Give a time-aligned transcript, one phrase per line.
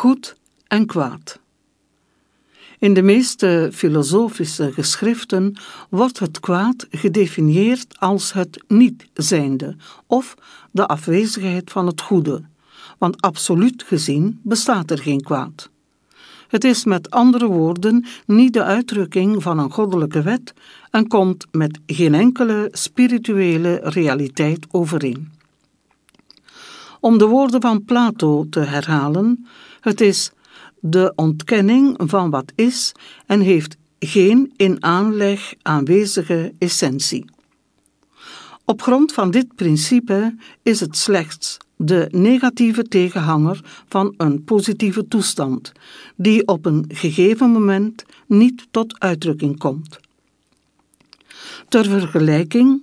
[0.00, 0.36] goed
[0.66, 1.40] en kwaad.
[2.78, 5.56] In de meeste filosofische geschriften
[5.90, 9.76] wordt het kwaad gedefinieerd als het niet-zijnde
[10.06, 10.34] of
[10.70, 12.42] de afwezigheid van het goede,
[12.98, 15.70] want absoluut gezien bestaat er geen kwaad.
[16.48, 20.54] Het is met andere woorden niet de uitdrukking van een goddelijke wet
[20.90, 25.39] en komt met geen enkele spirituele realiteit overeen.
[27.00, 29.46] Om de woorden van Plato te herhalen,
[29.80, 30.30] het is
[30.80, 32.92] de ontkenning van wat is
[33.26, 37.24] en heeft geen in aanleg aanwezige essentie.
[38.64, 45.72] Op grond van dit principe is het slechts de negatieve tegenhanger van een positieve toestand,
[46.16, 49.98] die op een gegeven moment niet tot uitdrukking komt.
[51.68, 52.82] Ter vergelijking,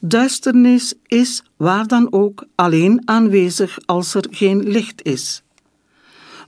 [0.00, 5.42] duisternis is waar dan ook alleen aanwezig als er geen licht is.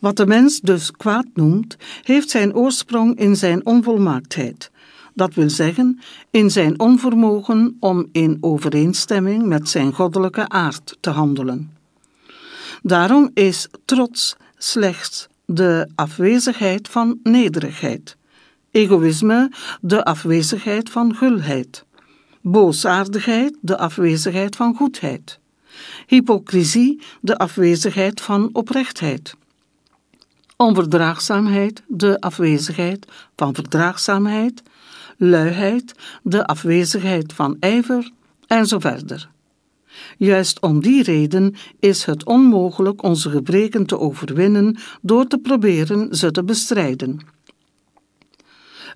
[0.00, 4.70] Wat de mens dus kwaad noemt, heeft zijn oorsprong in zijn onvolmaaktheid.
[5.14, 11.72] Dat wil zeggen, in zijn onvermogen om in overeenstemming met zijn goddelijke aard te handelen.
[12.82, 18.16] Daarom is trots slechts de afwezigheid van nederigheid,
[18.70, 21.84] egoïsme de afwezigheid van gulheid,
[22.40, 25.38] boosaardigheid de afwezigheid van goedheid,
[26.06, 29.34] hypocrisie de afwezigheid van oprechtheid
[30.60, 34.62] onverdraagzaamheid, de afwezigheid van verdraagzaamheid,
[35.16, 38.10] luiheid, de afwezigheid van ijver
[38.46, 39.28] en zo verder.
[40.16, 46.30] Juist om die reden is het onmogelijk onze gebreken te overwinnen door te proberen ze
[46.30, 47.20] te bestrijden.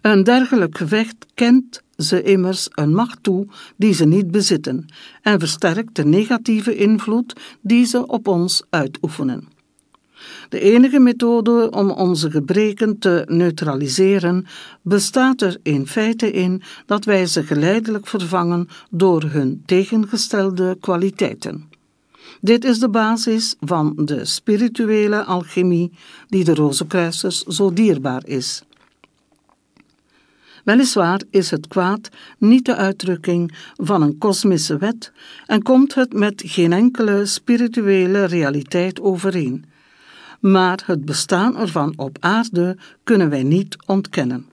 [0.01, 4.87] Een dergelijk gevecht kent ze immers een macht toe die ze niet bezitten
[5.23, 9.53] en versterkt de negatieve invloed die ze op ons uitoefenen.
[10.49, 14.47] De enige methode om onze gebreken te neutraliseren
[14.83, 21.69] bestaat er in feite in dat wij ze geleidelijk vervangen door hun tegengestelde kwaliteiten.
[22.41, 25.93] Dit is de basis van de spirituele alchemie
[26.29, 28.63] die de Rozenkruisers zo dierbaar is.
[30.65, 32.09] Weliswaar is het kwaad
[32.39, 35.13] niet de uitdrukking van een kosmische wet
[35.47, 39.65] en komt het met geen enkele spirituele realiteit overeen
[40.45, 44.47] maar het bestaan ervan op aarde kunnen wij niet ontkennen.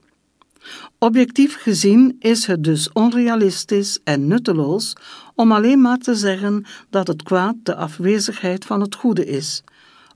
[0.97, 4.95] Objectief gezien is het dus onrealistisch en nutteloos
[5.35, 9.63] om alleen maar te zeggen dat het kwaad de afwezigheid van het goede is,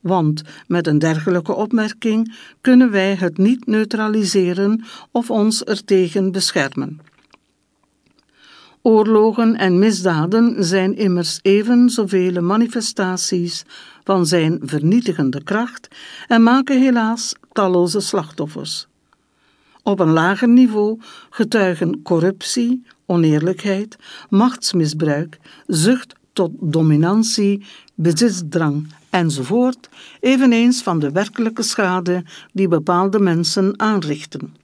[0.05, 6.99] want met een dergelijke opmerking kunnen wij het niet neutraliseren of ons ertegen beschermen.
[8.81, 13.65] Oorlogen en misdaden zijn immers even zoveel manifestaties
[14.03, 15.87] van zijn vernietigende kracht
[16.27, 18.87] en maken helaas talloze slachtoffers.
[19.83, 20.99] Op een lager niveau
[21.29, 23.95] getuigen corruptie, oneerlijkheid,
[24.29, 25.37] machtsmisbruik,
[25.67, 29.89] zucht tot dominantie, bezitsdrang enzovoort,
[30.19, 34.55] eveneens van de werkelijke schade die bepaalde mensen aanrichten.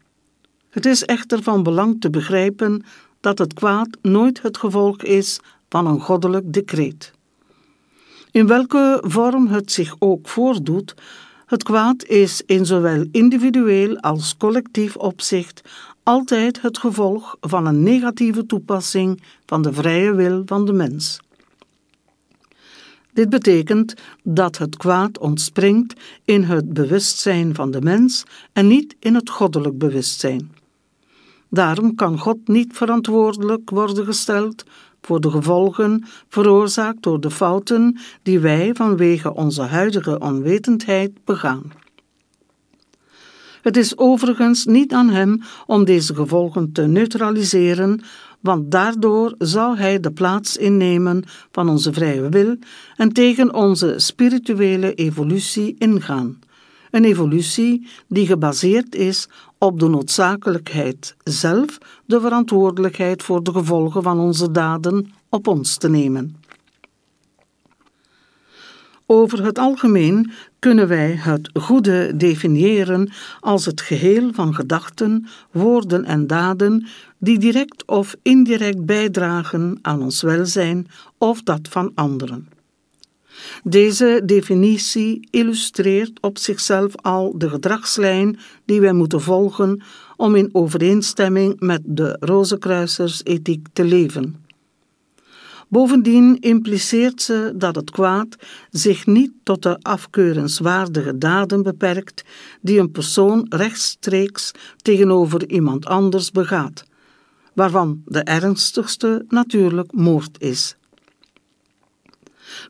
[0.70, 2.84] Het is echter van belang te begrijpen
[3.20, 7.12] dat het kwaad nooit het gevolg is van een goddelijk decreet.
[8.32, 10.96] In welke vorm het zich ook voordoet,
[11.46, 15.62] het kwaad is in zowel individueel als collectief opzicht
[16.04, 21.20] altijd het gevolg van een negatieve toepassing van de vrije wil van de mens.
[23.14, 25.94] Dit betekent dat het kwaad ontspringt
[26.26, 28.24] in het bewustzijn van de mens
[28.54, 30.52] en niet in het goddelijk bewustzijn.
[31.50, 34.64] Daarom kan God niet verantwoordelijk worden gesteld
[35.02, 41.72] voor de gevolgen veroorzaakt door de fouten die wij vanwege onze huidige onwetendheid begaan.
[43.62, 48.02] Het is overigens niet aan hem om deze gevolgen te neutraliseren,
[48.42, 52.56] want daardoor zou hij de plaats innemen van onze vrije wil
[52.96, 56.40] en tegen onze spirituele evolutie ingaan.
[56.92, 59.28] Een evolutie die gebaseerd is
[59.58, 65.90] op de noodzakelijkheid zelf de verantwoordelijkheid voor de gevolgen van onze daden op ons te
[65.90, 66.36] nemen.
[69.14, 76.28] Over het algemeen kunnen wij het goede definiëren als het geheel van gedachten, woorden en
[76.28, 76.88] daden
[77.18, 80.88] die direct of indirect bijdragen aan ons welzijn
[81.18, 82.50] of dat van anderen.
[83.64, 89.82] Deze definitie illustreert op zichzelf al de gedragslijn die wij moeten volgen
[90.18, 94.41] om in overeenstemming met de Rozenkruisers ethiek te leven.
[95.72, 98.36] Bovendien impliceert ze dat het kwaad
[98.70, 102.24] zich niet tot de afkeurenswaardige daden beperkt
[102.62, 104.52] die een persoon rechtstreeks
[104.82, 106.84] tegenover iemand anders begaat,
[107.54, 110.76] waarvan de ernstigste natuurlijk moord is.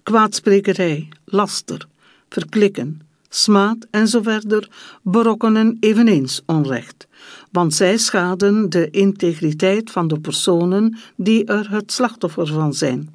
[0.03, 1.87] Kwaadsprekerij, laster,
[2.29, 3.01] verklikken,
[3.33, 4.69] smaad en zo verder
[5.03, 7.07] berokkenen eveneens onrecht,
[7.51, 13.13] want zij schaden de integriteit van de personen die er het slachtoffer van zijn.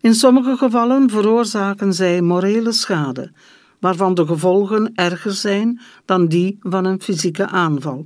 [0.00, 3.32] In sommige gevallen veroorzaken zij morele schade,
[3.80, 8.04] waarvan de gevolgen erger zijn dan die van een fysieke aanval.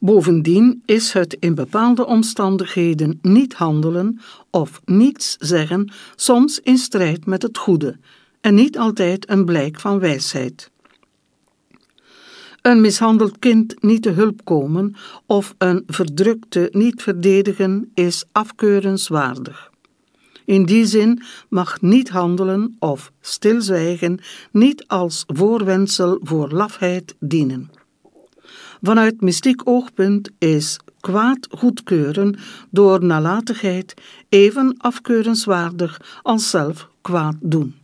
[0.00, 4.20] Bovendien is het in bepaalde omstandigheden niet handelen
[4.50, 7.98] of niets zeggen soms in strijd met het goede
[8.46, 10.70] en niet altijd een blijk van wijsheid.
[12.62, 14.94] Een mishandeld kind niet te hulp komen
[15.26, 19.70] of een verdrukte niet verdedigen is afkeurenswaardig.
[20.44, 24.18] In die zin mag niet handelen of stilzwijgen
[24.50, 27.70] niet als voorwendsel voor lafheid dienen.
[28.82, 32.38] Vanuit mystiek oogpunt is kwaad goedkeuren
[32.70, 33.94] door nalatigheid
[34.28, 37.74] even afkeurenswaardig als zelf kwaad doen.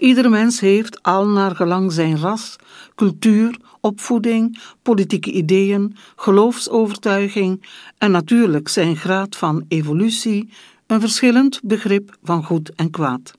[0.00, 2.56] Ieder mens heeft al naar gelang zijn ras,
[2.94, 7.66] cultuur, opvoeding, politieke ideeën, geloofsovertuiging
[7.98, 10.48] en natuurlijk zijn graad van evolutie
[10.86, 13.32] een verschillend begrip van goed en kwaad.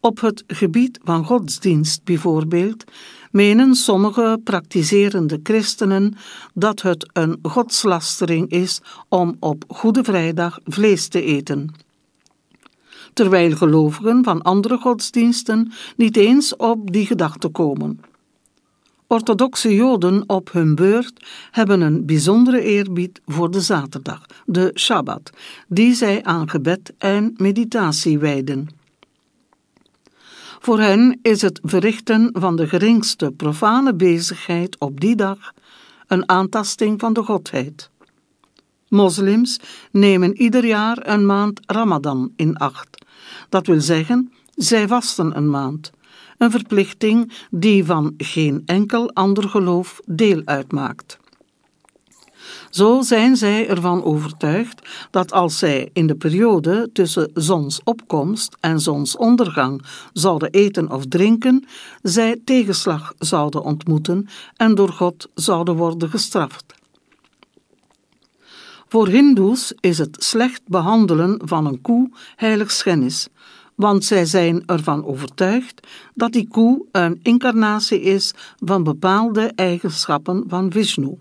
[0.00, 2.84] Op het gebied van godsdienst bijvoorbeeld
[3.30, 6.16] menen sommige praktiserende christenen
[6.54, 11.83] dat het een godslastering is om op Goede Vrijdag vlees te eten
[13.14, 18.00] terwijl gelovigen van andere godsdiensten niet eens op die gedachte komen.
[19.06, 25.30] Orthodoxe Joden op hun beurt hebben een bijzondere eerbied voor de zaterdag, de Shabbat,
[25.68, 28.68] die zij aan gebed en meditatie wijden.
[30.60, 35.52] Voor hen is het verrichten van de geringste profane bezigheid op die dag
[36.06, 37.90] een aantasting van de Godheid.
[38.88, 43.03] Moslims nemen ieder jaar een maand Ramadan in acht,
[43.48, 45.90] dat wil zeggen, zij vasten een maand,
[46.38, 51.18] een verplichting die van geen enkel ander geloof deel uitmaakt.
[52.70, 59.82] Zo zijn zij ervan overtuigd dat als zij in de periode tussen zonsopkomst en zonsondergang
[60.12, 61.64] zouden eten of drinken,
[62.02, 66.74] zij tegenslag zouden ontmoeten en door God zouden worden gestraft.
[68.94, 73.28] Voor Hindoes is het slecht behandelen van een koe heiligschennis,
[73.74, 80.72] want zij zijn ervan overtuigd dat die koe een incarnatie is van bepaalde eigenschappen van
[80.72, 81.18] Vishnu.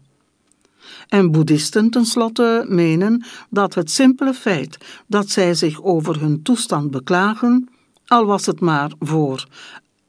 [1.08, 4.78] En boeddhisten tenslotte menen dat het simpele feit
[5.08, 7.70] dat zij zich over hun toestand beklagen,
[8.08, 9.48] al was het maar voor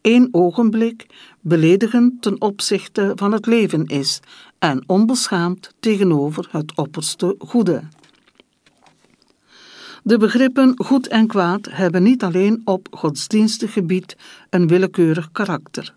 [0.00, 1.06] één ogenblik,
[1.40, 4.20] beledigend ten opzichte van het leven is
[4.64, 7.82] en onbeschaamd tegenover het opperste goede.
[10.02, 14.16] De begrippen goed en kwaad hebben niet alleen op godsdienstig gebied
[14.50, 15.92] een willekeurig karakter.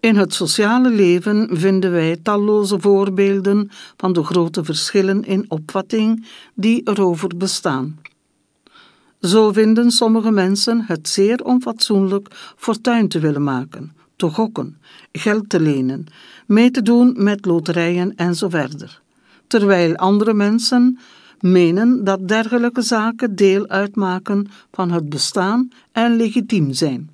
[0.00, 6.80] In het sociale leven vinden wij talloze voorbeelden van de grote verschillen in opvatting die
[6.84, 7.98] erover bestaan.
[9.20, 14.76] Zo vinden sommige mensen het zeer onfatsoenlijk fortuin te willen maken, te gokken,
[15.12, 16.06] geld te lenen,
[16.46, 19.00] mee te doen met loterijen en zo verder,
[19.46, 20.98] terwijl andere mensen
[21.40, 27.10] menen dat dergelijke zaken deel uitmaken van het bestaan en legitiem zijn.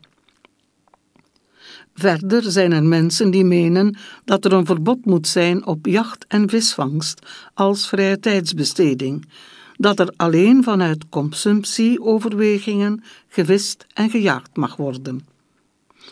[1.94, 6.48] Verder zijn er mensen die menen dat er een verbod moet zijn op jacht en
[6.48, 9.28] visvangst als vrije tijdsbesteding,
[9.76, 15.33] dat er alleen vanuit consumptieoverwegingen gevist en gejaagd mag worden.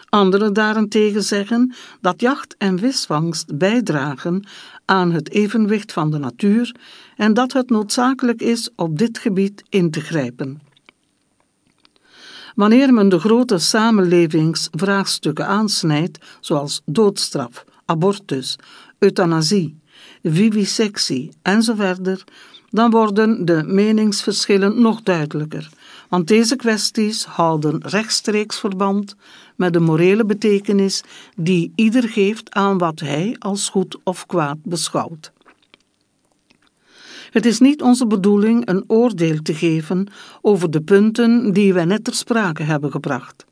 [0.08, 4.46] Anderen daarentegen zeggen dat jacht en visvangst bijdragen
[4.84, 6.75] aan het evenwicht van de natuur
[7.16, 10.61] en dat het noodzakelijk is op dit gebied in te grijpen.
[12.54, 18.58] Wanneer men de grote samenlevingsvraagstukken aansnijdt, zoals doodstraf, abortus,
[18.99, 19.80] euthanasie,
[20.22, 22.25] vivisectie enzovoort,
[22.70, 25.68] dan worden de meningsverschillen nog duidelijker,
[26.08, 29.16] want deze kwesties houden rechtstreeks verband
[29.62, 31.02] met de morele betekenis
[31.37, 35.33] die ieder geeft aan wat hij als goed of kwaad beschouwt.
[37.31, 40.07] Het is niet onze bedoeling een oordeel te geven
[40.40, 43.45] over de punten die wij net ter sprake hebben gebracht,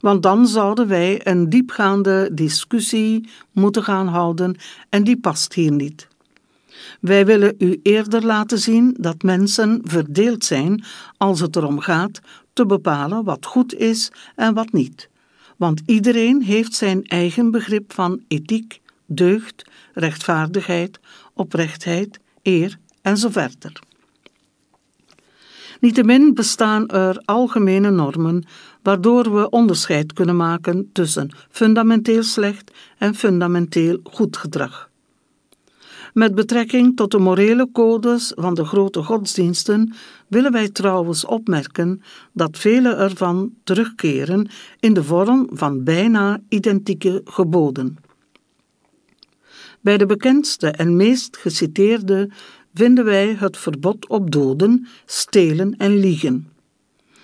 [0.00, 4.56] want dan zouden wij een diepgaande discussie moeten gaan houden
[4.88, 6.08] en die past hier niet.
[7.00, 10.84] Wij willen u eerder laten zien dat mensen verdeeld zijn
[11.16, 12.20] als het erom gaat
[12.52, 15.10] te bepalen wat goed is en wat niet.
[15.62, 19.64] Want iedereen heeft zijn eigen begrip van ethiek, deugd,
[19.94, 21.00] rechtvaardigheid,
[21.34, 23.78] oprechtheid, eer en zo verder.
[25.80, 28.44] Niettemin bestaan er algemene normen
[28.82, 34.90] waardoor we onderscheid kunnen maken tussen fundamenteel slecht en fundamenteel goed gedrag.
[36.12, 39.94] Met betrekking tot de morele codes van de grote godsdiensten
[40.28, 42.02] willen wij trouwens opmerken
[42.32, 44.48] dat vele ervan terugkeren
[44.80, 47.96] in de vorm van bijna identieke geboden.
[49.80, 52.30] Bij de bekendste en meest geciteerde
[52.74, 56.48] vinden wij het verbod op doden, stelen en liegen.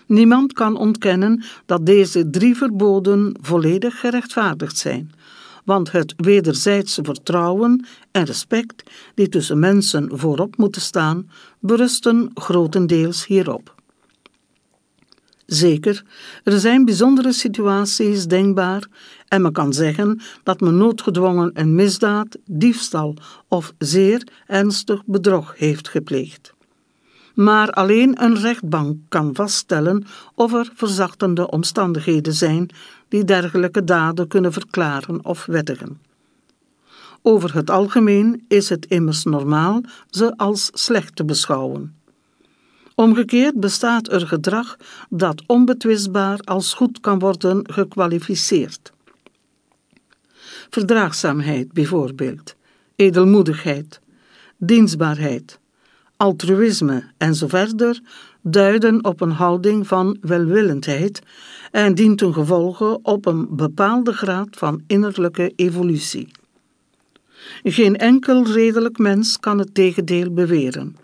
[0.06, 5.10] Niemand kan ontkennen dat deze drie verboden volledig gerechtvaardigd zijn,
[5.68, 8.82] want het wederzijdse vertrouwen en respect
[9.14, 13.74] die tussen mensen voorop moeten staan, berusten grotendeels hierop.
[15.46, 16.04] Zeker,
[16.44, 18.86] er zijn bijzondere situaties denkbaar
[19.26, 23.16] en men kan zeggen dat men noodgedwongen een misdaad, diefstal
[23.48, 26.54] of zeer ernstig bedrog heeft gepleegd.
[27.38, 32.70] Maar alleen een rechtbank kan vaststellen of er verzachtende omstandigheden zijn
[33.08, 36.00] die dergelijke daden kunnen verklaren of wettigen.
[37.22, 39.80] Over het algemeen is het immers normaal
[40.10, 41.96] ze als slecht te beschouwen.
[42.94, 44.76] Omgekeerd bestaat er gedrag
[45.10, 48.92] dat onbetwistbaar als goed kan worden gekwalificeerd.
[50.70, 52.54] Verdraagzaamheid bijvoorbeeld,
[52.96, 54.00] edelmoedigheid,
[54.56, 55.58] dienstbaarheid,
[56.18, 58.00] altruïsme en zo verder
[58.42, 61.22] duiden op een houding van welwillendheid
[61.70, 66.28] en dien ten gevolge op een bepaalde graad van innerlijke evolutie.
[67.62, 70.96] Geen enkel redelijk mens kan het tegendeel beweren.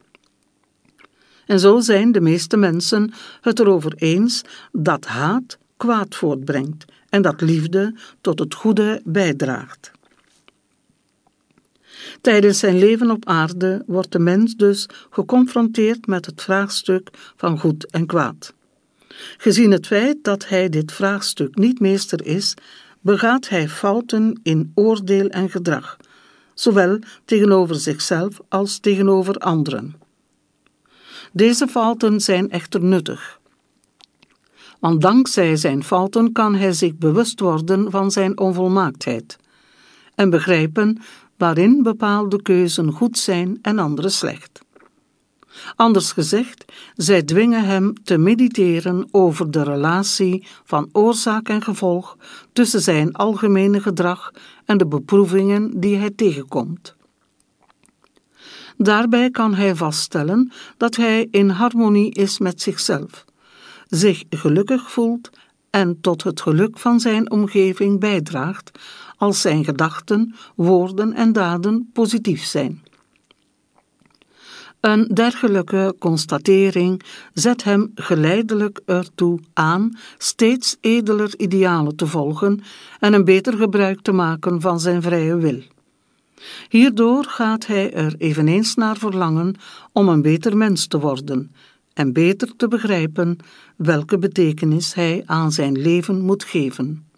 [1.47, 4.43] En zo zijn de meeste mensen het erover eens
[4.73, 9.93] dat haat kwaad voortbrengt en dat liefde tot het goede bijdraagt.
[12.21, 17.91] Tijdens zijn leven op aarde wordt de mens dus geconfronteerd met het vraagstuk van goed
[17.91, 18.55] en kwaad.
[19.37, 22.55] Gezien het feit dat hij dit vraagstuk niet meester is,
[23.01, 25.97] begaat hij fouten in oordeel en gedrag,
[26.55, 29.95] zowel tegenover zichzelf als tegenover anderen.
[31.33, 33.41] Deze fouten zijn echter nuttig.
[34.81, 39.37] Want dankzij zijn fouten kan hij zich bewust worden van zijn onvolmaaktheid
[40.15, 40.99] en begrijpen
[41.37, 44.63] waarin bepaalde keuzen goed zijn en andere slecht.
[45.77, 46.65] Anders gezegd,
[46.97, 52.17] zij dwingen hem te mediteren over de relatie van oorzaak en gevolg
[52.53, 54.31] tussen zijn algemene gedrag
[54.65, 56.97] en de beproevingen die hij tegenkomt.
[58.77, 63.25] Daarbij kan hij vaststellen dat hij in harmonie is met zichzelf,
[63.89, 65.31] zich gelukkig voelt
[65.71, 68.79] en tot het geluk van zijn omgeving bijdraagt
[69.25, 72.83] als zijn gedachten, woorden en daden positief zijn.
[74.81, 77.03] Een dergelijke constatering
[77.33, 82.61] zet hem geleidelijk ertoe aan steeds edeler idealen te volgen
[83.01, 85.63] en een beter gebruik te maken van zijn vrije wil.
[86.69, 89.55] Hierdoor gaat hij er eveneens naar verlangen
[89.93, 91.55] om een beter mens te worden
[91.93, 93.37] en beter te begrijpen
[93.77, 97.13] welke betekenis hij aan zijn leven moet geven.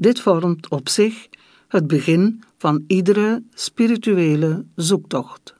[0.00, 1.28] Dit vormt op zich
[1.68, 5.59] het begin van iedere spirituele zoektocht.